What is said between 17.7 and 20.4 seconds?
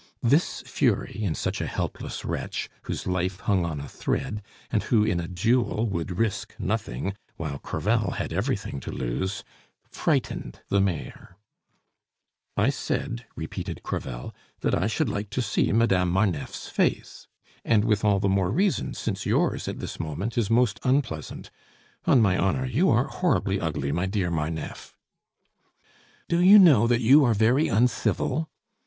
with all the more reason since yours, at this moment,